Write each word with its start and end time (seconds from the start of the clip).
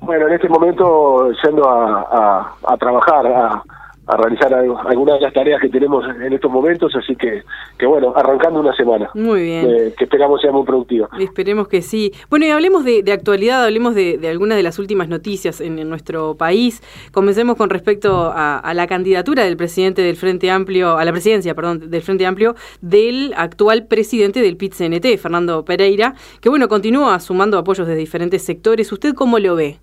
Bueno, 0.00 0.28
en 0.28 0.32
este 0.34 0.48
momento 0.48 1.30
yendo 1.44 1.68
a, 1.68 2.54
a 2.66 2.76
trabajar, 2.78 3.26
a, 3.26 3.62
a 4.10 4.16
realizar 4.16 4.52
algunas 4.52 5.18
de 5.18 5.20
las 5.20 5.32
tareas 5.32 5.60
que 5.60 5.68
tenemos 5.68 6.04
en 6.04 6.32
estos 6.32 6.50
momentos, 6.50 6.92
así 6.96 7.14
que, 7.14 7.42
que 7.78 7.86
bueno, 7.86 8.12
arrancando 8.16 8.60
una 8.60 8.74
semana. 8.74 9.10
Muy 9.14 9.42
bien. 9.42 9.70
Eh, 9.70 9.94
que 9.96 10.04
esperamos 10.04 10.40
sea 10.40 10.50
muy 10.50 10.64
productiva. 10.64 11.08
Esperemos 11.18 11.68
que 11.68 11.80
sí. 11.80 12.12
Bueno, 12.28 12.46
y 12.46 12.50
hablemos 12.50 12.84
de, 12.84 13.04
actualidad, 13.12 13.64
hablemos 13.64 13.94
de, 13.94 14.18
algunas 14.28 14.56
de 14.56 14.62
las 14.62 14.78
últimas 14.78 15.08
noticias 15.08 15.60
en, 15.60 15.80
nuestro 15.88 16.34
país. 16.36 16.82
Comencemos 17.12 17.56
con 17.56 17.70
respecto 17.70 18.32
a, 18.34 18.72
la 18.74 18.86
candidatura 18.86 19.44
del 19.44 19.56
presidente 19.56 20.02
del 20.02 20.16
Frente 20.16 20.50
Amplio, 20.50 20.98
a 20.98 21.04
la 21.04 21.12
presidencia, 21.12 21.54
perdón, 21.54 21.90
del 21.90 22.02
Frente 22.02 22.26
Amplio, 22.26 22.54
del 22.80 23.32
actual 23.36 23.86
presidente 23.86 24.42
del 24.42 24.56
PIT-CNT, 24.56 25.18
Fernando 25.18 25.64
Pereira, 25.64 26.14
que 26.40 26.48
bueno, 26.48 26.68
continúa 26.68 27.18
sumando 27.20 27.58
apoyos 27.58 27.86
de 27.86 27.94
diferentes 27.94 28.42
sectores. 28.42 28.92
¿Usted 28.92 29.14
cómo 29.14 29.38
lo 29.38 29.56
ve? 29.56 29.78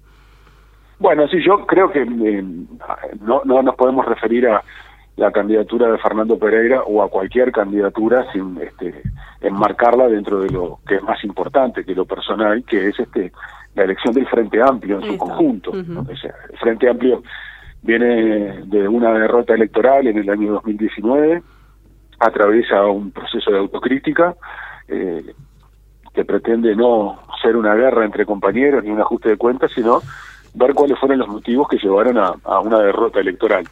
Bueno, 0.99 1.27
sí, 1.27 1.37
yo 1.45 1.65
creo 1.65 1.91
que 1.91 2.01
eh, 2.01 2.43
no, 3.21 3.41
no 3.45 3.61
nos 3.61 3.75
podemos 3.75 4.05
referir 4.05 4.47
a 4.47 4.63
la 5.17 5.31
candidatura 5.31 5.91
de 5.91 5.97
Fernando 5.97 6.37
Pereira 6.37 6.83
o 6.83 7.01
a 7.01 7.09
cualquier 7.09 7.51
candidatura 7.51 8.31
sin 8.31 8.57
este, 8.61 9.01
enmarcarla 9.41 10.07
dentro 10.07 10.41
de 10.41 10.49
lo 10.49 10.79
que 10.87 10.95
es 10.95 11.03
más 11.03 11.23
importante 11.23 11.83
que 11.83 11.95
lo 11.95 12.05
personal, 12.05 12.63
que 12.63 12.89
es 12.89 12.99
este 12.99 13.31
la 13.75 13.83
elección 13.83 14.13
del 14.13 14.27
Frente 14.27 14.59
Amplio 14.61 14.99
en 14.99 15.03
su 15.05 15.17
conjunto. 15.17 15.71
el 15.73 16.57
Frente 16.59 16.89
Amplio 16.89 17.21
viene 17.81 18.63
de 18.65 18.87
una 18.87 19.11
derrota 19.13 19.53
electoral 19.53 20.07
en 20.07 20.17
el 20.17 20.29
año 20.29 20.53
2019, 20.53 21.41
atraviesa 22.19 22.85
un 22.85 23.11
proceso 23.11 23.51
de 23.51 23.59
autocrítica 23.59 24.35
eh, 24.87 25.23
que 26.13 26.25
pretende 26.25 26.75
no 26.75 27.19
ser 27.41 27.55
una 27.55 27.75
guerra 27.75 28.03
entre 28.03 28.25
compañeros 28.25 28.83
ni 28.83 28.89
un 28.89 28.99
ajuste 28.99 29.29
de 29.29 29.37
cuentas, 29.37 29.71
sino 29.73 30.01
ver 30.53 30.73
cuáles 30.73 30.99
fueron 30.99 31.19
los 31.19 31.27
motivos 31.27 31.67
que 31.67 31.77
llevaron 31.77 32.17
a, 32.17 32.59
una 32.59 32.79
derrota 32.79 33.19
electoral. 33.19 33.65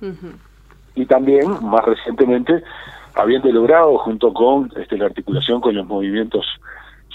Y 0.95 1.05
también, 1.05 1.49
más 1.61 1.83
recientemente, 1.85 2.63
habiendo 3.15 3.51
logrado, 3.51 3.97
junto 3.99 4.33
con 4.33 4.71
este, 4.77 4.97
la 4.97 5.05
articulación 5.05 5.61
con 5.61 5.75
los 5.75 5.85
movimientos 5.85 6.45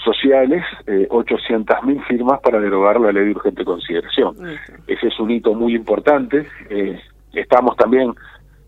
sociales, 0.03 0.63
eh, 0.87 1.07
800.000 1.09 2.05
firmas 2.05 2.39
para 2.41 2.59
derogar 2.59 2.99
la 2.99 3.11
ley 3.11 3.25
de 3.25 3.31
urgente 3.31 3.63
consideración. 3.63 4.35
Ese 4.87 5.07
es 5.07 5.19
un 5.19 5.31
hito 5.31 5.53
muy 5.53 5.75
importante. 5.75 6.47
Eh, 6.69 6.99
estamos 7.33 7.75
también, 7.77 8.13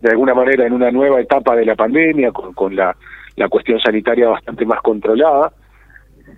de 0.00 0.10
alguna 0.10 0.34
manera, 0.34 0.66
en 0.66 0.72
una 0.72 0.90
nueva 0.90 1.20
etapa 1.20 1.56
de 1.56 1.66
la 1.66 1.74
pandemia, 1.74 2.30
con, 2.30 2.52
con 2.54 2.76
la, 2.76 2.96
la 3.36 3.48
cuestión 3.48 3.80
sanitaria 3.80 4.28
bastante 4.28 4.64
más 4.64 4.80
controlada 4.80 5.52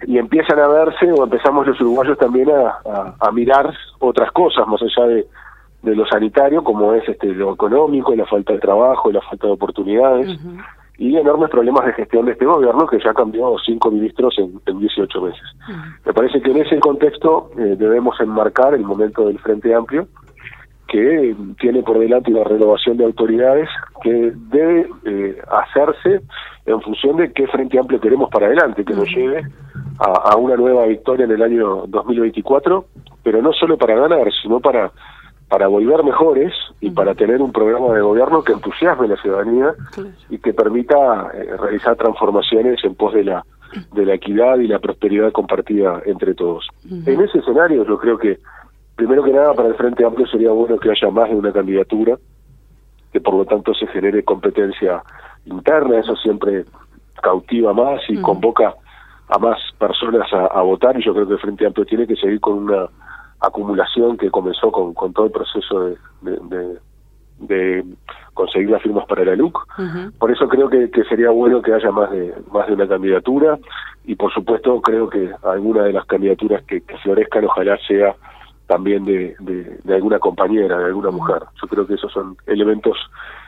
y 0.06 0.18
empiezan 0.18 0.58
a 0.58 0.68
verse 0.68 1.10
o 1.12 1.24
empezamos 1.24 1.66
los 1.66 1.80
uruguayos 1.80 2.18
también 2.18 2.50
a, 2.50 3.14
a, 3.20 3.32
mirar 3.32 3.72
otras 3.98 4.30
cosas 4.32 4.66
más 4.66 4.80
allá 4.82 5.06
de, 5.08 5.26
de, 5.82 5.96
lo 5.96 6.06
sanitario 6.06 6.62
como 6.62 6.92
es 6.94 7.08
este 7.08 7.28
lo 7.28 7.54
económico 7.54 8.14
la 8.14 8.26
falta 8.26 8.52
de 8.52 8.58
trabajo 8.58 9.10
la 9.10 9.20
falta 9.22 9.46
de 9.46 9.52
oportunidades 9.52 10.38
y 10.98 11.16
enormes 11.16 11.50
problemas 11.50 11.84
de 11.86 11.92
gestión 11.92 12.24
de 12.26 12.32
este 12.32 12.46
gobierno 12.46 12.86
que 12.86 12.98
ya 12.98 13.12
cambió 13.12 13.54
cinco 13.64 13.90
ministros 13.90 14.34
en, 14.38 14.60
en 14.64 14.78
18 14.80 15.20
meses. 15.20 15.42
Me 16.06 16.12
parece 16.14 16.40
que 16.40 16.50
en 16.50 16.56
ese 16.56 16.78
contexto 16.78 17.50
eh, 17.58 17.76
debemos 17.78 18.18
enmarcar 18.18 18.72
el 18.72 18.80
momento 18.80 19.26
del 19.26 19.38
Frente 19.38 19.74
Amplio 19.74 20.08
que 20.96 21.36
tiene 21.60 21.82
por 21.82 21.98
delante 21.98 22.30
una 22.30 22.42
renovación 22.42 22.96
de 22.96 23.04
autoridades 23.04 23.68
que 24.02 24.32
debe 24.48 24.88
eh, 25.04 25.36
hacerse 25.46 26.22
en 26.64 26.80
función 26.80 27.18
de 27.18 27.32
qué 27.32 27.46
Frente 27.48 27.78
Amplio 27.78 28.00
queremos 28.00 28.30
para 28.30 28.46
adelante, 28.46 28.82
que 28.82 28.94
nos 28.94 29.06
lleve 29.10 29.46
a, 29.98 30.34
una 30.36 30.56
nueva 30.56 30.86
victoria 30.86 31.26
en 31.26 31.32
el 31.32 31.42
año 31.42 31.84
2024, 31.86 32.86
pero 33.22 33.42
no 33.42 33.52
solo 33.52 33.76
para 33.76 33.94
ganar, 33.94 34.26
sino 34.42 34.60
para 34.60 34.90
para 35.48 35.68
volver 35.68 36.02
mejores 36.02 36.52
y 36.80 36.90
para 36.90 37.14
tener 37.14 37.40
un 37.40 37.52
programa 37.52 37.94
de 37.94 38.00
gobierno 38.00 38.42
que 38.42 38.52
entusiasme 38.52 39.06
a 39.06 39.10
la 39.10 39.16
ciudadanía 39.22 39.74
y 40.28 40.38
que 40.38 40.52
permita 40.52 41.30
eh, 41.34 41.56
realizar 41.56 41.94
transformaciones 41.94 42.82
en 42.82 42.96
pos 42.96 43.14
de 43.14 43.22
la 43.22 43.44
de 43.92 44.06
la 44.06 44.14
equidad 44.14 44.58
y 44.58 44.66
la 44.66 44.78
prosperidad 44.78 45.30
compartida 45.32 46.00
entre 46.06 46.34
todos. 46.34 46.66
En 46.90 47.20
ese 47.20 47.38
escenario 47.38 47.84
yo 47.84 47.98
creo 47.98 48.18
que 48.18 48.38
primero 48.96 49.22
que 49.22 49.32
nada 49.32 49.54
para 49.54 49.68
el 49.68 49.74
Frente 49.74 50.04
Amplio 50.04 50.26
sería 50.26 50.50
bueno 50.50 50.78
que 50.78 50.90
haya 50.90 51.10
más 51.10 51.28
de 51.28 51.36
una 51.36 51.52
candidatura, 51.52 52.16
que 53.12 53.20
por 53.20 53.34
lo 53.34 53.44
tanto 53.44 53.72
se 53.74 53.86
genere 53.88 54.24
competencia 54.24 55.02
interna, 55.44 56.00
eso 56.00 56.16
siempre 56.16 56.64
cautiva 57.22 57.72
más 57.72 58.00
y 58.08 58.20
convoca 58.20 58.74
a 59.28 59.38
más 59.38 59.58
personas 59.78 60.26
a, 60.32 60.60
votar 60.62 60.98
y 60.98 61.04
yo 61.04 61.12
creo 61.12 61.26
que 61.26 61.34
el 61.34 61.40
Frente 61.40 61.66
Amplio 61.66 61.86
tiene 61.86 62.06
que 62.06 62.16
seguir 62.16 62.40
con 62.40 62.54
una 62.54 62.88
acumulación 63.40 64.16
que 64.16 64.30
comenzó 64.30 64.70
con, 64.70 64.94
con 64.94 65.12
todo 65.12 65.26
el 65.26 65.32
proceso 65.32 65.80
de, 65.80 65.96
de, 66.22 66.78
de, 67.38 67.84
conseguir 68.32 68.70
las 68.70 68.82
firmas 68.82 69.06
para 69.06 69.24
la 69.24 69.34
LUC. 69.34 69.58
Por 70.18 70.30
eso 70.30 70.46
creo 70.48 70.68
que, 70.68 70.90
que, 70.90 71.04
sería 71.04 71.30
bueno 71.30 71.60
que 71.62 71.72
haya 71.72 71.90
más 71.90 72.10
de 72.10 72.34
más 72.52 72.66
de 72.66 72.74
una 72.74 72.86
candidatura 72.86 73.58
y 74.04 74.14
por 74.14 74.32
supuesto 74.32 74.80
creo 74.80 75.08
que 75.08 75.30
alguna 75.42 75.84
de 75.84 75.92
las 75.92 76.04
candidaturas 76.06 76.62
que, 76.64 76.82
que 76.82 76.96
florezcan 76.98 77.44
ojalá 77.46 77.78
sea 77.88 78.14
también 78.66 79.04
de, 79.04 79.36
de, 79.40 79.94
alguna 79.94 80.18
compañera, 80.18 80.78
de 80.78 80.86
alguna 80.86 81.10
mujer. 81.10 81.42
Yo 81.60 81.68
creo 81.68 81.86
que 81.86 81.94
esos 81.94 82.12
son 82.12 82.36
elementos 82.46 82.96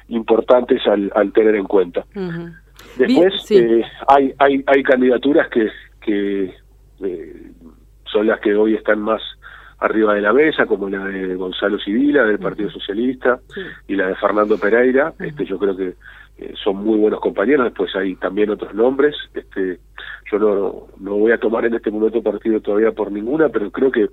importantes 0.08 0.86
al, 0.86 1.10
al 1.14 1.32
tener 1.32 1.56
en 1.56 1.64
cuenta. 1.64 2.04
Después 2.96 3.50
eh, 3.50 3.82
hay, 4.06 4.32
hay, 4.38 4.64
hay 4.66 4.82
candidaturas 4.82 5.48
que, 5.48 5.68
que 6.00 6.54
eh, 7.00 7.52
son 8.04 8.26
las 8.26 8.40
que 8.40 8.54
hoy 8.54 8.74
están 8.74 9.00
más 9.00 9.20
arriba 9.78 10.14
de 10.14 10.20
la 10.20 10.32
mesa, 10.32 10.66
como 10.66 10.88
la 10.88 11.04
de 11.04 11.34
Gonzalo 11.34 11.78
Civila 11.78 12.24
del 12.24 12.38
Partido 12.38 12.70
Socialista 12.70 13.40
y 13.86 13.94
la 13.94 14.08
de 14.08 14.16
Fernando 14.16 14.58
Pereira. 14.58 15.12
este 15.20 15.44
Yo 15.44 15.58
creo 15.58 15.76
que 15.76 15.94
eh, 16.38 16.54
son 16.62 16.76
muy 16.76 16.98
buenos 16.98 17.20
compañeros. 17.20 17.64
Después 17.64 17.94
hay 17.94 18.16
también 18.16 18.50
otros 18.50 18.74
nombres. 18.74 19.14
este 19.34 19.78
Yo 20.30 20.38
no, 20.38 20.86
no 20.98 21.16
voy 21.16 21.32
a 21.32 21.38
tomar 21.38 21.64
en 21.64 21.74
este 21.74 21.90
momento 21.90 22.22
partido 22.22 22.60
todavía 22.60 22.92
por 22.92 23.12
ninguna, 23.12 23.48
pero 23.48 23.70
creo 23.70 23.90
que 23.90 24.08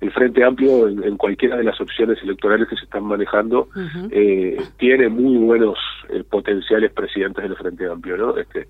el 0.00 0.12
Frente 0.12 0.44
Amplio 0.44 0.88
en, 0.88 1.16
cualquiera 1.16 1.56
de 1.56 1.64
las 1.64 1.80
opciones 1.80 2.18
electorales 2.22 2.68
que 2.68 2.76
se 2.76 2.84
están 2.84 3.04
manejando 3.04 3.68
eh, 4.10 4.56
tiene 4.76 5.08
muy 5.08 5.36
buenos 5.36 5.78
eh, 6.10 6.22
potenciales 6.28 6.92
presidentes 6.92 7.44
del 7.44 7.56
Frente 7.56 7.86
Amplio, 7.86 8.16
¿no? 8.16 8.36
Este, 8.36 8.68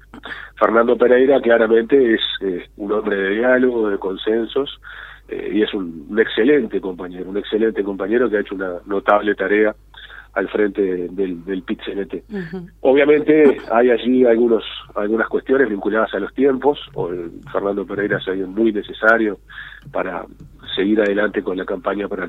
Fernando 0.56 0.96
Pereira 0.96 1.40
claramente 1.40 2.14
es 2.14 2.20
eh, 2.40 2.68
un 2.76 2.92
hombre 2.92 3.16
de 3.16 3.30
diálogo, 3.30 3.90
de 3.90 3.98
consensos 3.98 4.80
y 5.26 5.62
es 5.62 5.72
un, 5.72 6.14
excelente 6.18 6.82
compañero, 6.82 7.30
un 7.30 7.38
excelente 7.38 7.82
compañero 7.82 8.28
que 8.28 8.36
ha 8.36 8.40
hecho 8.40 8.54
una 8.54 8.74
notable 8.84 9.34
tarea 9.34 9.74
al 10.34 10.48
frente 10.48 10.82
del, 10.82 11.44
del 11.44 11.62
pit 11.62 11.80
Obviamente 12.80 13.56
hay 13.70 13.90
allí 13.90 14.24
algunos 14.24 14.64
algunas 14.94 15.28
cuestiones 15.28 15.68
vinculadas 15.68 16.14
a 16.14 16.18
los 16.18 16.32
tiempos, 16.34 16.78
o 16.94 17.10
Fernando 17.52 17.86
Pereira 17.86 18.18
es 18.18 18.28
alguien 18.28 18.50
muy 18.50 18.72
necesario 18.72 19.38
para 19.92 20.24
seguir 20.74 21.00
adelante 21.00 21.42
con 21.42 21.56
la 21.56 21.64
campaña 21.64 22.08
para, 22.08 22.26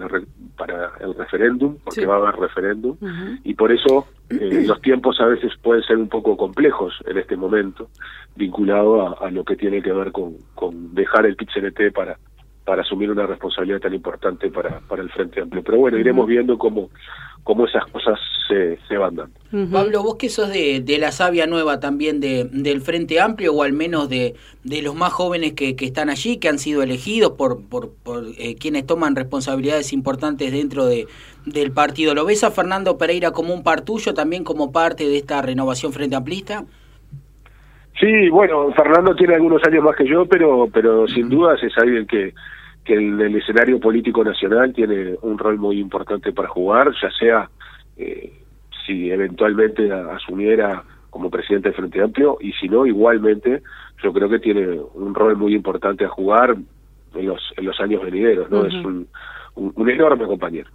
para 0.57 0.91
el 0.99 1.13
referéndum, 1.15 1.77
porque 1.83 2.05
va 2.05 2.15
a 2.15 2.17
haber 2.17 2.35
referéndum, 2.35 2.97
y 3.43 3.53
por 3.53 3.71
eso 3.71 4.07
eh, 4.29 4.65
los 4.67 4.81
tiempos 4.81 5.19
a 5.19 5.25
veces 5.25 5.53
pueden 5.61 5.83
ser 5.83 5.97
un 5.97 6.09
poco 6.09 6.37
complejos 6.37 6.93
en 7.05 7.17
este 7.17 7.35
momento, 7.35 7.89
vinculado 8.35 9.23
a, 9.23 9.31
lo 9.31 9.43
que 9.43 9.55
tiene 9.55 9.81
que 9.81 9.91
ver 9.91 10.11
con, 10.11 10.35
con 10.53 10.93
dejar 10.93 11.25
el 11.25 11.35
pit 11.35 11.49
para 11.93 12.17
para 12.65 12.81
asumir 12.81 13.11
una 13.11 13.27
responsabilidad 13.27 13.79
tan 13.79 13.93
importante 13.93 14.49
para, 14.49 14.79
para 14.81 15.03
el 15.03 15.09
Frente 15.11 15.39
Amplio. 15.39 15.63
Pero 15.63 15.77
bueno, 15.77 15.97
iremos 15.99 16.25
viendo 16.25 16.57
cómo, 16.57 16.89
cómo 17.43 17.67
esas 17.67 17.85
cosas 17.91 18.19
se, 18.47 18.79
se 18.87 18.97
van 18.97 19.15
dando. 19.15 19.71
Pablo, 19.71 20.03
vos 20.03 20.15
que 20.15 20.29
sos 20.29 20.49
de, 20.49 20.81
de 20.81 20.97
la 20.97 21.11
savia 21.11 21.45
nueva 21.45 21.79
también 21.79 22.19
de, 22.19 22.49
del 22.51 22.81
Frente 22.81 23.19
Amplio, 23.21 23.53
o 23.53 23.63
al 23.63 23.71
menos 23.71 24.09
de, 24.09 24.33
de 24.63 24.81
los 24.81 24.95
más 24.95 25.13
jóvenes 25.13 25.53
que, 25.53 25.75
que 25.75 25.85
están 25.85 26.09
allí, 26.09 26.37
que 26.37 26.49
han 26.49 26.59
sido 26.59 26.81
elegidos 26.81 27.33
por, 27.33 27.63
por, 27.63 27.91
por 27.91 28.25
eh, 28.37 28.55
quienes 28.55 28.85
toman 28.85 29.15
responsabilidades 29.15 29.93
importantes 29.93 30.51
dentro 30.51 30.85
de, 30.87 31.07
del 31.45 31.71
partido. 31.71 32.15
¿Lo 32.15 32.25
ves 32.25 32.43
a 32.43 32.51
Fernando 32.51 32.97
Pereira 32.97 33.31
como 33.31 33.53
un 33.53 33.63
par 33.63 33.81
tuyo, 33.81 34.13
también 34.15 34.43
como 34.43 34.71
parte 34.71 35.07
de 35.07 35.17
esta 35.17 35.41
renovación 35.41 35.93
Frente 35.93 36.15
Amplista? 36.15 36.65
Sí, 37.99 38.29
bueno, 38.29 38.71
Fernando 38.73 39.15
tiene 39.15 39.35
algunos 39.35 39.63
años 39.65 39.83
más 39.83 39.95
que 39.95 40.07
yo, 40.07 40.25
pero 40.25 40.67
pero 40.71 41.07
sin 41.07 41.29
dudas 41.29 41.61
es 41.63 41.77
alguien 41.77 42.05
que 42.05 42.33
que 42.83 42.93
el, 42.93 43.19
el, 43.19 43.35
escenario 43.35 43.79
político 43.79 44.23
nacional 44.23 44.71
tiene 44.73 45.15
un 45.23 45.37
rol 45.39 45.57
muy 45.57 45.79
importante 45.79 46.31
para 46.31 46.49
jugar, 46.49 46.91
ya 47.01 47.09
sea 47.17 47.49
eh, 47.97 48.31
si 48.85 49.09
eventualmente 49.09 49.91
asumiera 49.91 50.83
como 51.09 51.29
presidente 51.29 51.69
del 51.69 51.77
Frente 51.77 52.01
Amplio 52.01 52.37
y 52.41 52.51
si 52.53 52.67
no, 52.67 52.85
igualmente 52.85 53.63
yo 54.03 54.13
creo 54.13 54.29
que 54.29 54.39
tiene 54.39 54.79
un 54.93 55.15
rol 55.15 55.37
muy 55.37 55.55
importante 55.55 56.05
a 56.05 56.09
jugar 56.09 56.55
en 57.15 57.25
los, 57.25 57.41
en 57.57 57.65
los 57.65 57.79
años 57.79 58.03
venideros, 58.03 58.51
¿no? 58.51 58.65
Es 58.65 58.73
un, 58.73 59.07
un, 59.55 59.89
enorme 59.89 60.25
compañero. 60.25 60.69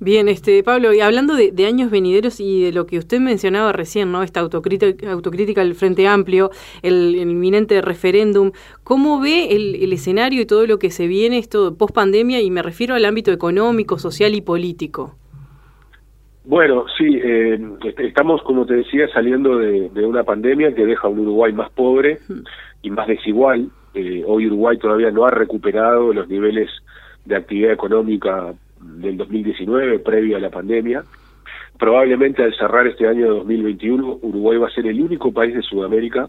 Bien, 0.00 0.28
este 0.28 0.62
Pablo, 0.64 0.92
y 0.92 1.00
hablando 1.00 1.34
de, 1.36 1.66
años 1.66 1.90
venideros 1.90 2.40
y 2.40 2.64
de 2.64 2.72
lo 2.72 2.84
que 2.84 2.98
usted 2.98 3.20
mencionaba 3.20 3.72
recién, 3.72 4.10
¿no? 4.10 4.24
Esta 4.24 4.40
autocrítica, 4.40 5.12
autocrítica 5.12 5.62
del 5.62 5.76
Frente 5.76 6.08
Amplio, 6.08 6.50
el, 6.82 7.14
inminente 7.14 7.80
referéndum, 7.80 8.50
¿cómo 8.82 9.20
ve 9.20 9.54
el, 9.54 9.92
escenario 9.92 10.42
y 10.42 10.46
todo 10.46 10.66
lo 10.66 10.78
que 10.78 10.90
se 10.90 11.06
viene 11.06 11.38
esto 11.38 11.76
post 11.78 11.94
pandemia? 11.94 12.40
Y 12.40 12.50
me 12.50 12.60
refiero 12.60 12.96
al 12.96 13.04
ámbito 13.04 13.30
económico, 13.30 13.98
social 13.98 14.34
y 14.34 14.40
político. 14.40 15.14
Bueno, 16.44 16.86
sí, 16.98 17.20
eh, 17.22 17.58
estamos, 17.98 18.42
como 18.42 18.66
te 18.66 18.74
decía, 18.74 19.08
saliendo 19.08 19.58
de, 19.58 19.88
una 20.04 20.24
pandemia 20.24 20.74
que 20.74 20.84
deja 20.84 21.06
a 21.06 21.10
un 21.10 21.20
Uruguay 21.20 21.52
más 21.52 21.70
pobre 21.70 22.18
y 22.82 22.90
más 22.90 23.06
desigual. 23.06 23.70
Eh, 23.94 24.24
hoy 24.26 24.48
Uruguay 24.48 24.76
todavía 24.76 25.12
no 25.12 25.24
ha 25.24 25.30
recuperado 25.30 26.12
los 26.12 26.28
niveles 26.28 26.68
de 27.24 27.36
actividad 27.36 27.72
económica 27.72 28.52
del 28.84 29.16
2019, 29.16 29.98
previo 30.00 30.36
a 30.36 30.40
la 30.40 30.50
pandemia. 30.50 31.04
Probablemente 31.78 32.42
al 32.42 32.54
cerrar 32.54 32.86
este 32.86 33.08
año 33.08 33.34
2021, 33.34 34.18
Uruguay 34.22 34.58
va 34.58 34.68
a 34.68 34.70
ser 34.70 34.86
el 34.86 35.00
único 35.00 35.32
país 35.32 35.54
de 35.54 35.62
Sudamérica 35.62 36.28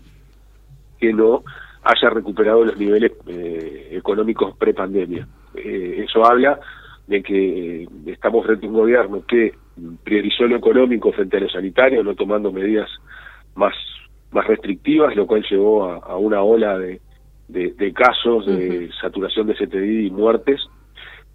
que 1.00 1.14
no 1.14 1.44
haya 1.84 2.10
recuperado 2.10 2.66
los 2.66 2.78
niveles 2.78 3.12
eh, 3.28 3.90
económicos 3.92 4.58
pre-pandemia. 4.58 5.28
Eh, 5.54 6.06
eso 6.08 6.26
habla 6.26 6.60
de 7.06 7.22
que 7.22 7.88
estamos 8.08 8.46
frente 8.46 8.66
a 8.66 8.70
un 8.70 8.76
gobierno 8.76 9.24
que 9.28 9.54
priorizó 10.04 10.46
lo 10.46 10.56
económico 10.56 11.12
frente 11.12 11.38
a 11.38 11.42
lo 11.42 11.50
sanitario, 11.50 12.04
no 12.04 12.16
tomando 12.16 12.52
medidas 12.52 12.90
más, 13.54 13.76
más 14.32 14.48
restrictivas, 14.48 15.16
lo 15.16 15.28
cual 15.28 15.46
llevó 15.48 15.92
a, 15.92 16.18
una 16.18 16.42
ola 16.42 16.80
de, 16.80 17.00
de, 17.48 17.94
casos 17.94 18.48
de 18.48 18.90
saturación 19.00 19.46
de 19.46 19.54
CTI 19.54 20.08
y 20.08 20.10
muertes 20.10 20.62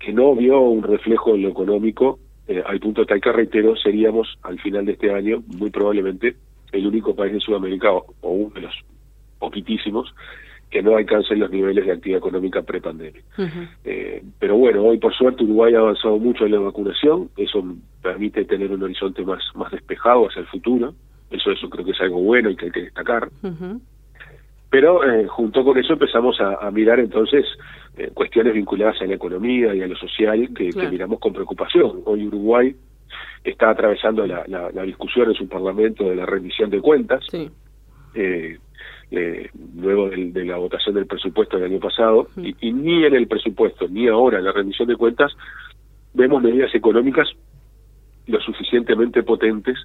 que 0.01 0.13
no 0.13 0.35
vio 0.35 0.61
un 0.61 0.83
reflejo 0.83 1.35
en 1.35 1.43
lo 1.43 1.51
económico, 1.51 2.19
eh, 2.49 2.63
al 2.67 2.81
punto 2.81 3.05
tal 3.05 3.21
que 3.21 3.31
reitero, 3.31 3.77
seríamos 3.77 4.39
al 4.43 4.59
final 4.59 4.87
de 4.87 4.93
este 4.93 5.13
año 5.13 5.45
muy 5.47 5.71
probablemente 5.71 6.35
el 6.73 6.87
único 6.87 7.15
país 7.15 7.35
de 7.35 7.41
Sudamérica, 7.41 7.93
o, 7.93 8.07
uno 8.23 8.55
de 8.55 8.63
los 8.63 8.75
poquitísimos, 9.39 10.13
que 10.71 10.83
no 10.83 10.97
alcancen 10.97 11.41
los 11.41 11.51
niveles 11.51 11.85
de 11.85 11.93
actividad 11.93 12.19
económica 12.19 12.63
prepandemia. 12.63 13.23
eh, 13.85 14.23
pero 14.39 14.57
bueno, 14.57 14.85
hoy 14.85 14.99
por 14.99 15.15
suerte 15.15 15.45
Uruguay 15.45 15.75
ha 15.75 15.81
avanzado 15.81 16.19
mucho 16.19 16.47
en 16.47 16.53
la 16.53 16.61
vacunación, 16.61 17.29
eso 17.37 17.63
permite 18.03 18.45
tener 18.47 18.73
un 18.73 18.83
horizonte 18.83 19.23
más, 19.23 19.43
más 19.55 19.71
despejado 19.71 20.29
hacia 20.29 20.41
el 20.41 20.47
futuro, 20.47 20.95
eso, 21.31 21.51
eso 21.51 21.69
creo 21.69 21.85
que 21.85 21.93
es 21.93 22.01
algo 22.01 22.21
bueno 22.23 22.51
y 22.51 22.57
que 22.57 22.67
hay 22.67 22.73
que 22.73 22.83
destacar. 22.85 23.29
Pero 24.71 25.05
eh, 25.05 25.27
junto 25.27 25.65
con 25.65 25.77
eso 25.77 25.95
empezamos 25.95 26.41
a, 26.41 26.71
mirar 26.71 27.01
entonces 27.01 27.45
eh, 27.97 28.11
cuestiones 28.15 28.55
vinculadas 28.55 29.03
a 29.03 29.07
la 29.07 29.15
economía 29.15 29.75
y 29.75 29.83
a 29.83 29.89
lo 29.89 29.97
social 29.97 30.49
que, 30.55 30.71
miramos 30.89 31.19
con 31.19 31.33
preocupación. 31.33 32.03
Hoy 32.05 32.29
Uruguay 32.29 32.75
está 33.43 33.71
atravesando 33.71 34.25
la, 34.27 34.71
discusión 34.85 35.29
en 35.29 35.35
su 35.35 35.49
parlamento 35.49 36.05
de 36.05 36.15
la 36.15 36.25
rendición 36.25 36.71
de 36.71 36.81
cuentas, 36.81 37.25
eh, 38.15 38.59
luego 39.75 40.09
de 40.09 40.45
la 40.45 40.57
votación 40.57 40.95
del 40.95 41.07
presupuesto 41.07 41.57
del 41.57 41.67
año 41.73 41.81
pasado, 41.81 42.29
y, 42.37 42.55
y, 42.61 42.73
ni 42.73 43.05
en 43.05 43.15
el 43.17 43.27
presupuesto 43.27 43.89
ni 43.89 44.07
ahora 44.07 44.39
en 44.39 44.45
la 44.45 44.53
rendición 44.53 44.87
de 44.87 44.95
cuentas 44.95 45.33
vemos 46.15 46.43
medidas 46.43 46.73
económicas 46.75 47.29
lo 48.27 48.41
suficientemente 48.41 49.25
potentes 49.25 49.77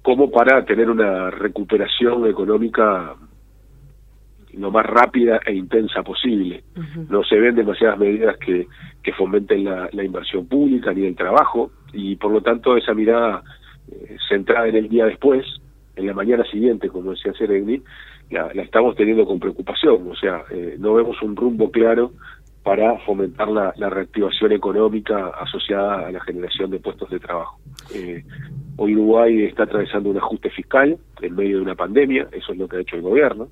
como 0.00 0.30
para 0.30 0.64
tener 0.64 0.88
una 0.88 1.30
recuperación 1.30 2.26
económica 2.26 3.14
lo 4.58 4.70
más 4.70 4.86
rápida 4.86 5.40
e 5.44 5.54
intensa 5.54 6.02
posible. 6.02 6.64
No 7.08 7.22
se 7.24 7.36
ven 7.36 7.54
demasiadas 7.54 7.98
medidas 7.98 8.36
que, 8.38 8.66
que 9.02 9.12
fomenten 9.12 9.64
la, 9.64 10.04
inversión 10.04 10.46
pública 10.46 10.92
ni 10.92 11.06
el 11.06 11.16
trabajo 11.16 11.70
y 11.92 12.16
por 12.16 12.32
lo 12.32 12.40
tanto 12.40 12.76
esa 12.76 12.94
mirada 12.94 13.42
eh, 13.90 14.16
centrada 14.28 14.68
en 14.68 14.76
el 14.76 14.88
día 14.88 15.06
después, 15.06 15.44
en 15.96 16.06
la 16.06 16.14
mañana 16.14 16.44
siguiente, 16.44 16.88
como 16.88 17.12
decía 17.12 17.32
Seregni, 17.34 17.82
la, 18.30 18.52
la 18.52 18.62
estamos 18.62 18.96
teniendo 18.96 19.24
con 19.26 19.38
preocupación. 19.38 20.10
O 20.10 20.16
sea, 20.16 20.42
eh, 20.50 20.76
no 20.78 20.94
vemos 20.94 21.20
un 21.22 21.36
rumbo 21.36 21.70
claro 21.70 22.12
para 22.62 22.98
fomentar 23.00 23.48
la, 23.48 23.74
la, 23.76 23.90
reactivación 23.90 24.52
económica 24.52 25.28
asociada 25.38 26.06
a 26.06 26.10
la 26.10 26.20
generación 26.20 26.70
de 26.70 26.80
puestos 26.80 27.10
de 27.10 27.20
trabajo. 27.20 27.58
Eh, 27.94 28.24
hoy 28.76 28.94
Uruguay 28.94 29.44
está 29.44 29.64
atravesando 29.64 30.08
un 30.08 30.16
ajuste 30.16 30.48
fiscal 30.48 30.96
en 31.20 31.36
medio 31.36 31.58
de 31.58 31.62
una 31.62 31.74
pandemia, 31.74 32.26
eso 32.32 32.52
es 32.52 32.58
lo 32.58 32.66
que 32.66 32.78
ha 32.78 32.80
hecho 32.80 32.96
el 32.96 33.02
gobierno 33.02 33.48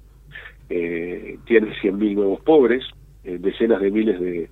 eh, 0.75 1.39
tiene 1.45 1.75
100.000 1.83 2.15
nuevos 2.15 2.41
pobres, 2.41 2.83
eh, 3.25 3.37
decenas 3.39 3.81
de 3.81 3.91
miles 3.91 4.19
de 4.19 4.49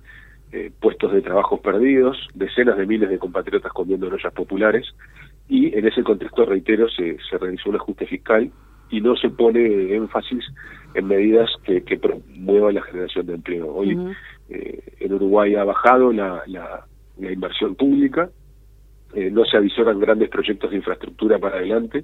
eh, 0.51 0.71
puestos 0.79 1.11
de 1.13 1.21
trabajo 1.21 1.61
perdidos, 1.61 2.27
decenas 2.35 2.77
de 2.77 2.85
miles 2.85 3.09
de 3.09 3.17
compatriotas 3.17 3.71
comiendo 3.71 4.07
en 4.07 4.13
ollas 4.13 4.33
populares, 4.33 4.85
y 5.49 5.75
en 5.77 5.87
ese 5.87 6.03
contexto, 6.03 6.45
reitero, 6.45 6.87
se, 6.89 7.17
se 7.27 7.37
realizó 7.37 7.69
un 7.69 7.77
ajuste 7.77 8.05
fiscal 8.05 8.51
y 8.89 9.01
no 9.01 9.15
se 9.15 9.29
pone 9.29 9.95
énfasis 9.95 10.45
en 10.93 11.07
medidas 11.07 11.49
que, 11.63 11.83
que 11.83 11.97
promuevan 11.97 12.75
la 12.75 12.83
generación 12.83 13.25
de 13.25 13.33
empleo. 13.35 13.73
Hoy 13.73 13.97
eh, 14.49 14.79
en 14.99 15.13
Uruguay 15.13 15.55
ha 15.55 15.63
bajado 15.63 16.11
la, 16.11 16.43
la, 16.45 16.85
la 17.17 17.31
inversión 17.31 17.75
pública, 17.75 18.29
eh, 19.13 19.31
no 19.31 19.43
se 19.45 19.57
avisoran 19.57 19.99
grandes 19.99 20.29
proyectos 20.29 20.69
de 20.69 20.77
infraestructura 20.77 21.39
para 21.39 21.57
adelante. 21.57 22.03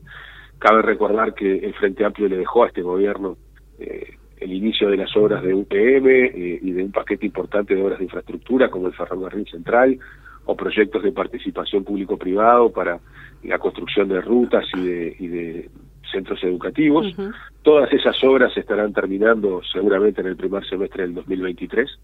Cabe 0.59 0.81
recordar 0.81 1.33
que 1.33 1.57
el 1.57 1.73
Frente 1.75 2.03
Amplio 2.03 2.27
le 2.27 2.37
dejó 2.37 2.63
a 2.63 2.67
este 2.67 2.81
gobierno 2.81 3.37
el 4.39 4.53
inicio 4.53 4.89
de 4.89 4.97
las 4.97 5.15
obras 5.15 5.43
de 5.43 5.53
UPM 5.53 6.07
eh, 6.07 6.59
y 6.61 6.71
de 6.71 6.83
un 6.83 6.91
paquete 6.91 7.25
importante 7.25 7.75
de 7.75 7.83
obras 7.83 7.99
de 7.99 8.05
infraestructura 8.05 8.69
como 8.69 8.87
el 8.87 8.93
ferrocarril 8.93 9.47
central 9.47 9.97
o 10.45 10.55
proyectos 10.55 11.03
de 11.03 11.11
participación 11.11 11.83
público-privado 11.83 12.71
para 12.71 12.99
la 13.43 13.59
construcción 13.59 14.07
de 14.07 14.21
rutas 14.21 14.65
y 14.75 14.81
de, 14.81 15.15
y 15.19 15.27
de 15.27 15.69
centros 16.11 16.41
educativos. 16.43 17.05
Todas 17.61 17.91
esas 17.91 18.15
obras 18.23 18.55
estarán 18.55 18.93
terminando 18.93 19.61
seguramente 19.73 20.21
en 20.21 20.27
el 20.27 20.37
primer 20.37 20.65
semestre 20.65 21.03
del 21.03 21.15
2023 21.15 21.99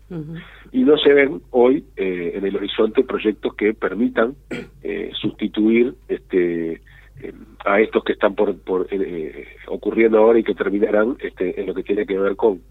y 0.74 0.84
no 0.84 0.98
se 0.98 1.14
ven 1.14 1.42
hoy 1.52 1.86
eh, 1.96 2.34
en 2.36 2.46
el 2.46 2.58
horizonte 2.58 3.04
proyectos 3.04 3.56
que 3.56 3.74
permitan 3.74 4.36
eh, 4.82 5.12
sustituir 5.14 5.94
este 6.10 6.82
a 7.66 7.80
estos 7.80 8.04
que 8.04 8.14
están 8.14 8.36
por, 8.36 8.58
por 8.60 8.88
eh, 8.92 9.48
ocurriendo 9.68 10.18
ahora 10.18 10.40
y 10.40 10.44
que 10.44 10.56
terminarán 10.56 11.16
este, 11.20 11.60
en 11.60 11.68
lo 11.68 11.74
que 11.74 11.84
tiene 11.84 12.06
que 12.06 12.18
ver 12.18 12.36
con, 12.36 12.62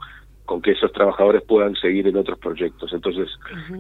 con 0.45 0.61
que 0.61 0.73
esos 0.73 0.93
trabajadores 0.93 1.43
puedan 1.43 1.75
seguir 1.77 2.07
en 2.09 2.17
otros 2.17 2.39
proyectos. 2.39 2.93
Entonces, 2.93 3.29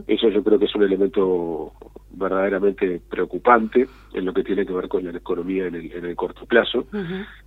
eso 0.06 0.28
yo 0.28 0.42
creo 0.42 0.58
que 0.58 0.66
es 0.66 0.74
un 0.74 0.84
elemento 0.84 1.72
verdaderamente 2.12 3.00
preocupante 3.10 3.86
en 4.14 4.24
lo 4.24 4.32
que 4.32 4.44
tiene 4.44 4.64
que 4.64 4.72
ver 4.72 4.88
con 4.88 5.04
la 5.04 5.10
economía 5.10 5.66
en 5.66 5.74
el, 5.74 5.92
en 5.92 6.04
el 6.06 6.16
corto 6.16 6.46
plazo. 6.46 6.86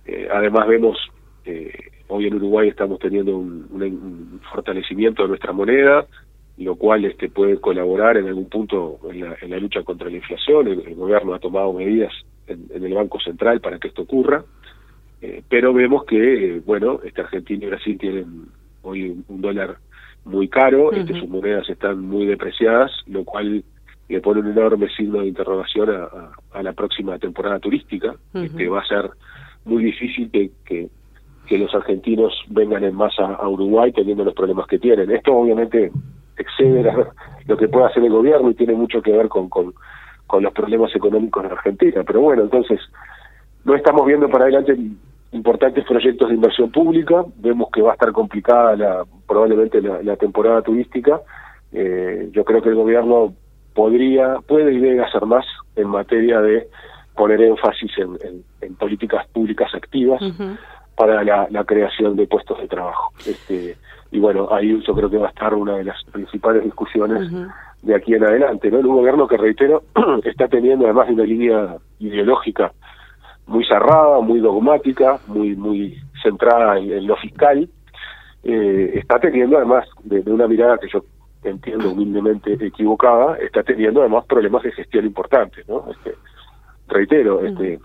Eh, 0.04 0.28
además, 0.32 0.68
vemos, 0.68 0.98
eh, 1.44 1.72
hoy 2.08 2.26
en 2.26 2.34
Uruguay 2.34 2.68
estamos 2.68 2.98
teniendo 2.98 3.36
un, 3.36 3.66
un, 3.70 4.40
fortalecimiento 4.52 5.22
de 5.22 5.28
nuestra 5.30 5.52
moneda, 5.52 6.06
lo 6.58 6.76
cual 6.76 7.04
este, 7.04 7.28
puede 7.28 7.58
colaborar 7.58 8.16
en 8.16 8.28
algún 8.28 8.48
punto 8.48 9.00
en 9.10 9.20
la, 9.20 9.36
en 9.40 9.50
la 9.50 9.58
lucha 9.58 9.82
contra 9.82 10.10
la 10.10 10.16
inflación. 10.16 10.68
el 10.68 10.94
gobierno 10.94 11.34
ha 11.34 11.38
tomado 11.38 11.72
medidas 11.72 12.12
en, 12.46 12.84
el 12.84 12.94
Banco 12.94 13.20
Central 13.20 13.60
para 13.60 13.78
que 13.78 13.88
esto 13.88 14.02
ocurra, 14.02 14.44
eh, 15.20 15.42
pero 15.48 15.72
vemos 15.72 16.04
que, 16.04 16.56
eh, 16.56 16.62
bueno, 16.64 17.00
este 17.04 17.22
Argentina 17.22 17.64
y 17.64 17.68
Brasil 17.68 17.98
tienen 17.98 18.46
hoy 18.82 19.22
un, 19.28 19.40
dólar 19.40 19.78
muy 20.24 20.48
caro, 20.48 20.92
este, 20.92 21.18
sus 21.18 21.28
monedas 21.28 21.68
están 21.68 22.00
muy 22.00 22.26
depreciadas, 22.26 22.90
lo 23.06 23.24
cual 23.24 23.64
le 24.08 24.20
pone 24.20 24.40
un 24.40 24.50
enorme 24.50 24.88
signo 24.90 25.20
de 25.20 25.28
interrogación 25.28 25.90
a, 25.90 26.32
a, 26.52 26.62
la 26.62 26.72
próxima 26.72 27.18
temporada 27.18 27.58
turística, 27.58 28.14
que 28.56 28.68
va 28.68 28.80
a 28.80 28.86
ser 28.86 29.10
muy 29.64 29.84
difícil 29.84 30.30
que, 30.30 30.50
que, 30.64 30.88
los 31.58 31.74
argentinos 31.74 32.32
vengan 32.48 32.82
en 32.84 32.94
masa 32.94 33.24
a 33.24 33.48
Uruguay 33.48 33.92
teniendo 33.92 34.24
los 34.24 34.34
problemas 34.34 34.66
que 34.66 34.78
tienen. 34.78 35.10
Esto 35.10 35.32
obviamente 35.32 35.90
excede 36.36 36.84
lo 37.46 37.56
que 37.56 37.68
puede 37.68 37.86
hacer 37.86 38.04
el 38.04 38.10
gobierno 38.10 38.50
y 38.50 38.54
tiene 38.54 38.74
mucho 38.74 39.00
que 39.00 39.12
ver 39.12 39.28
con, 39.28 39.48
con, 39.48 39.72
con 40.26 40.42
los 40.42 40.52
problemas 40.52 40.94
económicos 40.94 41.42
de 41.42 41.50
Argentina. 41.50 42.02
Pero 42.04 42.20
bueno, 42.20 42.42
entonces 42.42 42.80
no 43.64 43.74
estamos 43.74 44.06
viendo 44.06 44.28
para 44.28 44.44
adelante 44.44 44.76
importantes 45.32 45.84
proyectos 45.84 46.28
de 46.28 46.34
inversión 46.34 46.70
pública, 46.70 47.24
vemos 47.36 47.68
que 47.72 47.82
va 47.82 47.90
a 47.90 47.94
estar 47.94 48.12
complicada 48.12 48.76
la, 48.76 49.04
probablemente 49.26 49.80
la, 49.80 50.16
temporada 50.16 50.62
turística. 50.62 51.20
Eh, 51.72 52.30
yo 52.32 52.44
creo 52.44 52.62
que 52.62 52.70
el 52.70 52.74
gobierno 52.74 53.34
podría, 53.74 54.36
puede 54.46 54.72
y 54.72 54.78
debe 54.78 55.04
hacer 55.04 55.26
más 55.26 55.44
en 55.74 55.88
materia 55.88 56.40
de 56.40 56.68
poner 57.14 57.40
énfasis 57.40 57.92
en, 57.98 58.74
políticas 58.76 59.26
públicas 59.28 59.74
activas 59.74 60.20
para 60.96 61.22
la, 61.24 61.64
creación 61.64 62.16
de 62.16 62.26
puestos 62.26 62.58
de 62.58 62.68
trabajo. 62.68 63.12
Este, 63.26 63.76
y 64.10 64.18
bueno, 64.18 64.48
ahí 64.50 64.80
yo 64.86 64.94
creo 64.94 65.10
que 65.10 65.18
va 65.18 65.26
a 65.26 65.30
estar 65.30 65.54
una 65.54 65.76
de 65.76 65.84
las 65.84 66.02
principales 66.04 66.64
discusiones 66.64 67.30
de 67.82 67.94
aquí 67.94 68.14
en 68.14 68.24
adelante, 68.24 68.70
¿no? 68.70 68.78
En 68.78 68.86
un 68.86 68.96
gobierno 68.96 69.28
que, 69.28 69.36
reitero, 69.36 69.82
está 70.24 70.48
teniendo 70.48 70.86
además 70.86 71.08
de 71.08 71.14
una 71.14 71.24
línea 71.24 71.76
ideológica 71.98 72.72
muy 73.46 73.64
cerrada, 73.64 74.20
muy 74.20 74.40
dogmática, 74.40 75.20
muy 75.28 75.54
muy 75.54 75.96
centrada 76.22 76.78
en, 76.78 77.06
lo 77.06 77.16
fiscal, 77.16 77.68
eh, 78.42 78.92
está 78.94 79.20
teniendo 79.20 79.56
además 79.56 79.88
de, 80.02 80.20
una 80.30 80.48
mirada 80.48 80.78
que 80.78 80.88
yo 80.88 81.04
entiendo 81.44 81.92
humildemente 81.92 82.54
equivocada, 82.54 83.36
está 83.38 83.62
teniendo 83.62 84.00
además 84.00 84.24
problemas 84.26 84.64
de 84.64 84.72
gestión 84.72 85.04
importantes, 85.06 85.66
¿no? 85.68 85.84
Este, 85.90 86.14
reitero, 86.88 87.44
este, 87.44 87.78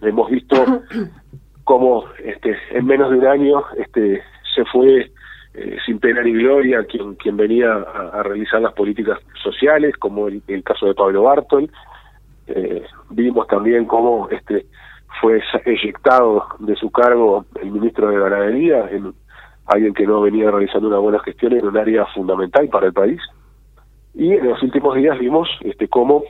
hemos 0.00 0.30
visto 0.30 0.56
cómo 1.64 2.04
este, 2.24 2.56
en 2.70 2.86
menos 2.86 3.10
de 3.10 3.18
un 3.18 3.26
año 3.26 3.62
este, 3.76 4.22
se 4.54 4.64
fue 4.66 5.10
eh, 5.54 5.76
sin 5.84 5.98
pena 5.98 6.22
ni 6.22 6.32
gloria 6.32 6.84
quien, 6.84 7.36
venía 7.36 7.72
a, 7.72 8.22
realizar 8.22 8.60
las 8.60 8.72
políticas 8.72 9.18
sociales, 9.42 9.96
como 9.98 10.28
el, 10.28 10.42
caso 10.64 10.86
de 10.86 10.94
Pablo 10.94 11.24
Bartol. 11.24 11.70
Eh, 12.46 12.84
vimos 13.10 13.46
también 13.46 13.84
cómo 13.84 14.28
este, 14.30 14.66
fue 15.20 15.42
eyectado 15.64 16.46
de 16.58 16.74
su 16.76 16.90
cargo 16.90 17.44
el 17.60 17.70
ministro 17.70 18.08
de 18.08 18.18
Ganadería, 18.18 18.88
en, 18.90 19.12
alguien 19.66 19.94
que 19.94 20.06
no 20.06 20.20
venía 20.20 20.50
realizando 20.50 20.88
una 20.88 20.98
buena 20.98 21.20
gestión 21.20 21.52
en 21.52 21.66
un 21.66 21.76
área 21.76 22.06
fundamental 22.06 22.68
para 22.68 22.86
el 22.86 22.92
país. 22.92 23.20
Y 24.14 24.32
en 24.32 24.48
los 24.48 24.62
últimos 24.62 24.96
días 24.96 25.18
vimos 25.18 25.48
este, 25.60 25.88
cómo 25.88 26.24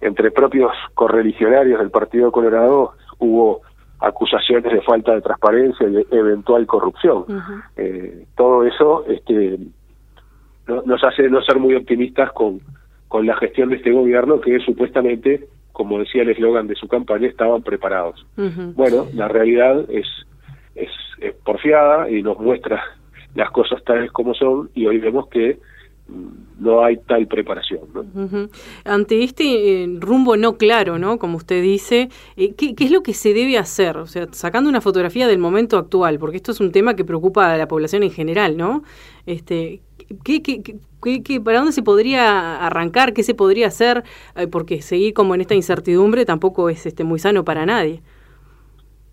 entre 0.00 0.30
propios 0.30 0.72
correligionarios 0.94 1.78
del 1.78 1.90
Partido 1.90 2.32
Colorado 2.32 2.94
hubo 3.18 3.62
acusaciones 4.02 4.72
de 4.72 4.80
falta 4.82 5.14
de 5.14 5.20
transparencia 5.20 5.88
y 5.88 5.92
de 5.92 6.06
eventual 6.10 6.66
corrupción. 6.66 7.24
eh, 7.76 8.26
todo 8.36 8.64
eso 8.64 9.04
este, 9.08 9.58
nos 10.66 11.02
hace 11.04 11.28
no 11.28 11.40
ser 11.42 11.58
muy 11.58 11.74
optimistas 11.74 12.32
con, 12.32 12.60
con 13.08 13.26
la 13.26 13.36
gestión 13.36 13.70
de 13.70 13.76
este 13.76 13.92
gobierno 13.92 14.40
que 14.40 14.58
supuestamente, 14.60 15.46
como 15.72 15.98
decía 15.98 16.22
el 16.22 16.30
eslogan 16.30 16.66
de 16.66 16.74
su 16.74 16.88
campaña, 16.88 17.28
estaban 17.28 17.62
preparados. 17.62 18.26
Bueno, 18.74 19.06
la 19.14 19.28
realidad 19.28 19.84
es, 19.90 20.06
es, 20.74 20.90
es 21.20 21.34
porfiada 21.44 22.10
y 22.10 22.22
nos 22.22 22.38
muestra 22.38 22.82
las 23.34 23.50
cosas 23.50 23.82
tales 23.84 24.10
como 24.12 24.34
son 24.34 24.70
y 24.74 24.86
hoy 24.86 24.98
vemos 24.98 25.28
que 25.28 25.58
no 26.58 26.84
hay 26.84 26.96
tal 26.98 27.26
preparación. 27.26 27.80
Ante 28.84 29.24
este 29.24 29.84
eh, 29.84 29.88
rumbo 29.98 30.36
no 30.36 30.56
claro, 30.56 30.98
¿no? 30.98 31.18
Como 31.18 31.36
usted 31.36 31.62
dice, 31.62 32.08
eh, 32.36 32.54
¿qué, 32.54 32.74
es 32.78 32.90
lo 32.90 33.02
que 33.02 33.14
se 33.14 33.34
debe 33.34 33.58
hacer? 33.58 33.96
O 33.96 34.06
sea, 34.06 34.26
sacando 34.32 34.70
una 34.70 34.80
fotografía 34.80 35.26
del 35.26 35.38
momento 35.38 35.76
actual, 35.78 36.18
porque 36.18 36.36
esto 36.36 36.52
es 36.52 36.60
un 36.60 36.70
tema 36.70 36.94
que 36.94 37.04
preocupa 37.04 37.52
a 37.52 37.56
la 37.56 37.66
población 37.66 38.02
en 38.02 38.10
general, 38.10 38.56
¿no? 38.56 38.82
Este, 39.26 39.80
¿qué, 40.24 40.42
qué, 40.42 40.62
qué, 41.22 41.40
para 41.40 41.58
dónde 41.58 41.72
se 41.72 41.82
podría 41.82 42.64
arrancar? 42.64 43.12
¿Qué 43.12 43.22
se 43.22 43.34
podría 43.34 43.68
hacer? 43.68 44.04
Eh, 44.36 44.46
porque 44.46 44.82
seguir 44.82 45.14
como 45.14 45.34
en 45.34 45.40
esta 45.40 45.54
incertidumbre 45.54 46.24
tampoco 46.24 46.68
es 46.68 46.86
este, 46.86 47.04
muy 47.04 47.18
sano 47.18 47.44
para 47.44 47.66
nadie. 47.66 48.02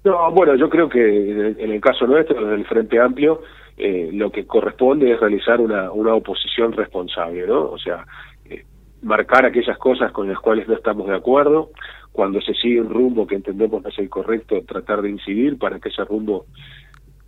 No, 0.03 0.31
bueno, 0.31 0.55
yo 0.55 0.69
creo 0.69 0.88
que 0.88 1.51
en 1.58 1.72
el 1.72 1.81
caso 1.81 2.08
nuestro, 2.08 2.46
del 2.48 2.65
Frente 2.65 3.00
Amplio, 3.00 3.41
eh, 3.79 4.09
lo 4.12 4.29
que 4.29 4.45
corresponde 4.45 5.09
es 5.09 5.19
realizar 5.21 5.62
una, 5.62 5.89
una 5.91 6.13
oposición 6.13 6.74
responsable, 6.74 7.48
¿no? 7.48 7.62
O 7.62 7.77
sea, 7.77 8.05
eh, 8.50 8.65
marcar 9.01 9.45
aquellas 9.45 9.77
cosas 9.77 10.12
con 10.12 10.27
las 10.27 10.38
cuales 10.39 10.67
no 10.67 10.74
estamos 10.74 11.07
de 11.07 11.15
acuerdo, 11.15 11.69
cuando 12.12 12.41
se 12.41 12.53
sigue 12.55 12.81
un 12.81 12.89
rumbo 12.89 13.25
que 13.25 13.36
entendemos 13.36 13.81
no 13.81 13.88
es 13.88 13.98
el 13.98 14.09
correcto, 14.09 14.62
tratar 14.67 15.01
de 15.01 15.09
incidir 15.09 15.57
para 15.57 15.79
que 15.79 15.88
ese 15.88 16.03
rumbo 16.03 16.45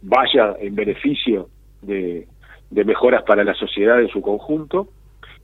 vaya 0.02 0.56
en 0.60 0.76
beneficio 0.76 1.48
de, 1.82 2.28
de 2.70 2.84
mejoras 2.84 3.24
para 3.24 3.46
la 3.46 3.54
sociedad 3.54 4.02
en 4.02 4.10
su 4.10 4.22
conjunto, 4.22 4.90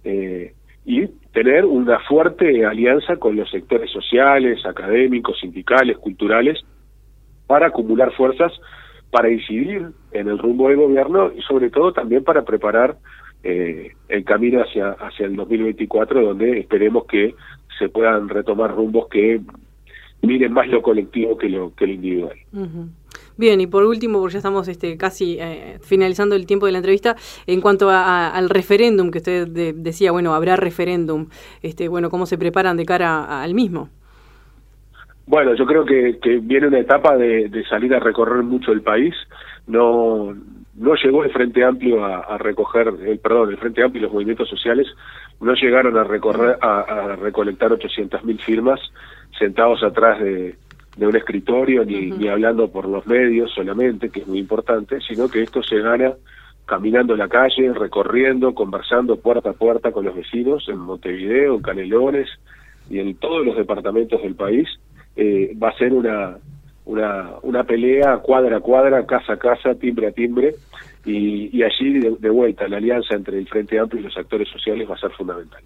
eh, 0.04 0.54
y 0.84 1.08
tener 1.32 1.66
una 1.66 2.00
fuerte 2.00 2.66
alianza 2.66 3.16
con 3.16 3.38
los 3.38 3.50
sectores 3.50 3.90
sociales, 3.92 4.66
académicos, 4.66 5.40
sindicales, 5.40 5.98
culturales, 5.98 6.60
para 7.46 7.68
acumular 7.68 8.12
fuerzas 8.14 8.52
para 9.18 9.32
incidir 9.32 9.94
en 10.12 10.28
el 10.28 10.38
rumbo 10.38 10.70
del 10.70 10.78
gobierno 10.78 11.32
y 11.36 11.42
sobre 11.42 11.72
todo 11.72 11.92
también 11.92 12.24
para 12.24 12.46
preparar 12.46 13.00
eh, 13.44 13.94
el 14.10 14.24
camino 14.24 14.62
hacia, 14.62 14.92
hacia 14.92 15.26
el 15.26 15.36
2024 15.36 16.22
donde 16.22 16.60
esperemos 16.60 17.06
que 17.06 17.34
se 17.80 17.90
puedan 17.90 18.30
retomar 18.30 18.76
rumbos 18.76 19.08
que 19.08 19.42
miren 20.22 20.54
más 20.54 20.68
lo 20.68 20.84
colectivo 20.84 21.36
que 21.36 21.50
lo, 21.50 21.74
que 21.74 21.88
lo 21.88 21.94
individual. 21.94 22.38
Bien, 23.38 23.60
y 23.60 23.66
por 23.66 23.86
último, 23.86 24.20
porque 24.20 24.34
ya 24.34 24.38
estamos 24.38 24.68
este, 24.68 24.98
casi 24.98 25.38
eh, 25.40 25.80
finalizando 25.82 26.36
el 26.36 26.46
tiempo 26.46 26.68
de 26.68 26.74
la 26.74 26.78
entrevista, 26.78 27.16
en 27.48 27.60
cuanto 27.60 27.90
al 27.90 28.50
referéndum 28.52 29.10
que 29.10 29.18
usted 29.18 29.48
decía, 29.48 30.12
bueno, 30.12 30.36
habrá 30.36 30.58
referéndum, 30.58 31.30
este, 31.64 31.88
bueno, 31.88 32.12
¿cómo 32.12 32.28
se 32.28 32.38
preparan 32.38 32.78
de 32.78 32.86
cara 32.86 33.42
al 33.42 33.56
mismo? 33.56 33.90
Bueno, 35.28 35.54
yo 35.56 35.66
creo 35.66 35.86
que, 35.86 36.20
que 36.22 36.40
viene 36.40 36.68
una 36.68 36.80
etapa 36.80 37.18
de, 37.18 37.50
de, 37.50 37.66
salir 37.66 37.94
a 37.94 38.00
recorrer 38.00 38.44
mucho 38.44 38.72
el 38.72 38.82
país. 38.82 39.14
No, 39.68 40.34
no 40.76 40.96
llegó 40.96 41.26
el 41.26 41.32
Frente 41.32 41.66
Amplio 41.66 42.06
a, 42.06 42.38
recoger, 42.38 42.94
el 43.06 43.20
perdón, 43.20 43.50
el 43.50 43.58
Frente 43.58 43.84
Amplio 43.84 44.00
y 44.00 44.04
los 44.04 44.14
movimientos 44.14 44.48
sociales 44.50 44.88
no 45.42 45.54
llegaron 45.54 45.98
a 45.98 46.06
recorrer, 46.06 46.58
a, 46.62 46.80
a 46.80 47.16
recolectar 47.18 47.72
800.000 47.72 48.40
firmas 48.40 48.80
sentados 49.38 49.84
atrás 49.84 50.20
de, 50.22 50.56
de 50.96 51.08
un 51.08 51.16
escritorio 51.16 51.84
ni, 51.84 52.12
ni 52.12 52.30
hablando 52.30 52.72
por 52.72 52.88
los 52.88 53.06
medios 53.06 53.52
solamente, 53.54 54.10
que 54.10 54.22
es 54.22 54.28
muy 54.28 54.40
importante, 54.40 55.00
sino 55.02 55.28
que 55.28 55.44
esto 55.44 55.62
se 55.62 55.80
gana 55.80 56.14
caminando 56.66 57.16
la 57.18 57.28
calle, 57.28 57.74
recorriendo, 57.74 58.54
conversando 58.54 59.18
puerta 59.18 59.50
a 59.50 59.54
puerta 59.54 59.92
con 59.92 60.06
los 60.06 60.16
vecinos 60.16 60.68
en 60.70 60.80
Montevideo, 60.80 61.56
en 61.56 61.62
Canelones 61.62 62.30
y 62.90 63.00
en 63.00 63.16
todos 63.16 63.46
los 63.46 63.58
departamentos 63.58 64.22
del 64.22 64.36
país 64.36 64.68
eh, 65.18 65.56
va 65.62 65.70
a 65.70 65.78
ser 65.78 65.94
una, 65.94 66.38
una, 66.86 67.32
una 67.42 67.64
pelea 67.64 68.18
cuadra 68.20 68.58
a 68.58 68.60
cuadra, 68.62 69.06
casa 69.06 69.34
a 69.34 69.38
casa, 69.38 69.76
timbre 69.76 70.08
a 70.08 70.12
timbre, 70.12 70.56
y, 71.06 71.64
allí 71.64 72.00
de, 72.00 72.30
vuelta 72.30 72.68
la 72.68 72.78
alianza 72.78 73.16
entre 73.16 73.38
el 73.38 73.48
Frente 73.48 73.80
Amplio 73.80 74.02
y 74.02 74.04
los 74.04 74.18
actores 74.18 74.50
sociales 74.50 74.90
va 74.90 74.96
a 74.96 75.00
ser 75.00 75.12
fundamental. 75.12 75.62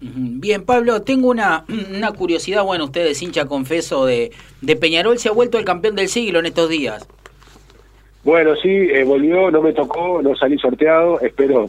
Bien, 0.00 0.62
Pablo, 0.62 1.00
tengo 1.00 1.30
una, 1.30 1.64
una 1.90 2.12
curiosidad, 2.12 2.62
bueno, 2.64 2.84
usted 2.84 3.06
es 3.06 3.22
hincha 3.22 3.46
confeso 3.46 4.04
de, 4.04 4.30
de 4.60 4.76
Peñarol, 4.76 5.18
se 5.18 5.30
ha 5.30 5.32
vuelto 5.32 5.58
el 5.58 5.64
campeón 5.64 5.96
del 5.96 6.08
siglo 6.08 6.38
en 6.38 6.46
estos 6.46 6.68
días. 6.68 7.08
Bueno, 8.24 8.54
sí, 8.56 8.68
eh, 8.68 9.04
volvió, 9.04 9.50
no 9.50 9.62
me 9.62 9.72
tocó, 9.72 10.20
no 10.22 10.36
salí 10.36 10.58
sorteado, 10.58 11.18
espero 11.20 11.66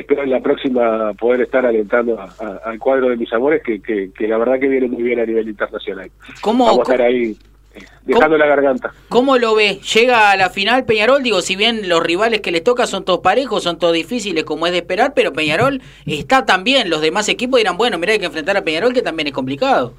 espero 0.00 0.22
en 0.22 0.30
la 0.30 0.40
próxima 0.40 1.12
poder 1.14 1.42
estar 1.42 1.64
alentando 1.64 2.18
al 2.18 2.78
cuadro 2.78 3.08
de 3.10 3.16
mis 3.16 3.32
amores, 3.32 3.62
que, 3.62 3.80
que, 3.80 4.28
la 4.28 4.38
verdad 4.38 4.58
que 4.58 4.68
viene 4.68 4.88
muy 4.88 5.02
bien 5.02 5.20
a 5.20 5.26
nivel 5.26 5.48
internacional. 5.48 6.10
¿Cómo, 6.40 6.66
Vamos 6.66 6.88
a 6.88 6.92
estar 6.92 7.06
ahí 7.06 7.36
eh, 7.74 7.84
dejando 8.04 8.36
la 8.38 8.46
garganta. 8.46 8.92
¿Cómo 9.08 9.38
lo 9.38 9.54
ve? 9.54 9.80
¿Llega 9.94 10.30
a 10.30 10.36
la 10.36 10.50
final 10.50 10.84
Peñarol? 10.84 11.22
Digo, 11.22 11.40
si 11.40 11.56
bien 11.56 11.88
los 11.88 12.02
rivales 12.02 12.40
que 12.40 12.50
les 12.50 12.64
toca 12.64 12.86
son 12.86 13.04
todos 13.04 13.20
parejos, 13.20 13.62
son 13.62 13.78
todos 13.78 13.94
difíciles 13.94 14.44
como 14.44 14.66
es 14.66 14.72
de 14.72 14.78
esperar, 14.78 15.12
pero 15.14 15.32
Peñarol 15.32 15.80
está 16.06 16.44
también. 16.44 16.90
Los 16.90 17.00
demás 17.00 17.28
equipos 17.28 17.58
dirán, 17.58 17.76
bueno, 17.76 17.98
mira, 17.98 18.12
hay 18.12 18.18
que 18.18 18.26
enfrentar 18.26 18.56
a 18.56 18.62
Peñarol, 18.62 18.92
que 18.92 19.02
también 19.02 19.28
es 19.28 19.32
complicado. 19.32 19.94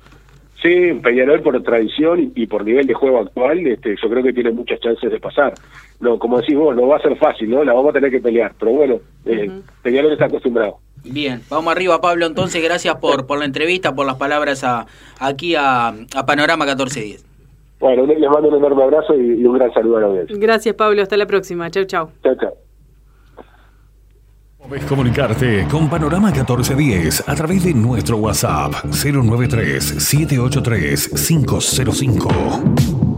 Sí, 0.61 0.93
Peñarol 1.01 1.41
por 1.41 1.61
tradición 1.63 2.33
y 2.35 2.45
por 2.47 2.65
nivel 2.65 2.85
de 2.85 2.93
juego 2.93 3.19
actual, 3.19 3.65
este, 3.65 3.95
yo 4.01 4.09
creo 4.09 4.23
que 4.23 4.33
tiene 4.33 4.51
muchas 4.51 4.79
chances 4.81 5.09
de 5.09 5.19
pasar. 5.19 5.53
No, 6.01 6.19
como 6.19 6.39
decís 6.39 6.55
vos, 6.55 6.75
no 6.75 6.87
va 6.87 6.97
a 6.97 7.01
ser 7.01 7.15
fácil, 7.17 7.49
¿no? 7.49 7.63
La 7.63 7.73
vamos 7.73 7.91
a 7.91 7.93
tener 7.93 8.11
que 8.11 8.19
pelear, 8.19 8.53
pero 8.59 8.71
bueno, 8.73 8.99
eh, 9.25 9.49
Peñarol 9.81 10.11
está 10.11 10.25
acostumbrado. 10.25 10.77
Bien, 11.05 11.41
vamos 11.49 11.71
arriba 11.73 12.01
Pablo, 12.01 12.25
entonces 12.25 12.61
gracias 12.61 12.95
por, 12.95 13.25
por 13.25 13.39
la 13.39 13.45
entrevista, 13.45 13.95
por 13.95 14.05
las 14.05 14.15
palabras 14.15 14.65
a, 14.65 14.85
aquí 15.19 15.55
a, 15.55 15.87
a 15.87 16.25
Panorama 16.25 16.65
1410. 16.65 17.25
Bueno, 17.79 18.05
les 18.05 18.29
mando 18.29 18.49
un 18.49 18.55
enorme 18.55 18.83
abrazo 18.83 19.15
y, 19.15 19.41
y 19.41 19.45
un 19.45 19.57
gran 19.57 19.73
saludo 19.73 19.97
a 19.97 20.01
la 20.01 20.07
audiencia. 20.07 20.35
Gracias 20.37 20.75
Pablo, 20.75 21.01
hasta 21.01 21.15
la 21.15 21.25
próxima, 21.25 21.71
chau 21.71 21.85
chau. 21.85 22.09
Chau 22.21 22.35
chau. 22.35 22.68
Puedes 24.69 24.85
comunicarte 24.85 25.65
con 25.67 25.89
Panorama 25.89 26.27
1410 26.27 27.27
a 27.27 27.33
través 27.33 27.63
de 27.63 27.73
nuestro 27.73 28.17
WhatsApp 28.17 28.85
093 28.85 29.95
783 29.97 31.09
505. 31.09 33.08